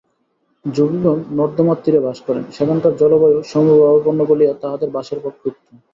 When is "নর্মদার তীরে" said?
1.31-1.99